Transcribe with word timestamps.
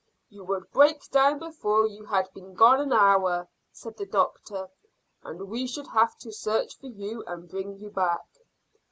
"You 0.29 0.43
would 0.45 0.71
break 0.71 1.07
down 1.11 1.37
before 1.37 1.85
you 1.85 2.05
had 2.05 2.27
been 2.33 2.55
gone 2.55 2.81
an 2.81 2.91
hour," 2.91 3.47
said 3.71 3.97
the 3.97 4.07
doctor, 4.07 4.67
"and 5.21 5.47
we 5.47 5.67
should 5.67 5.85
have 5.89 6.17
to 6.21 6.31
search 6.31 6.75
for 6.79 6.87
you 6.87 7.23
and 7.27 7.47
bring 7.47 7.77
you 7.77 7.91
back." 7.91 8.25